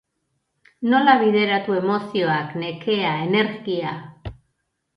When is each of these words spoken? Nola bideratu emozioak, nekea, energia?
Nola 0.93 1.13
bideratu 1.23 1.75
emozioak, 1.81 2.55
nekea, 2.65 3.13
energia? 3.29 3.95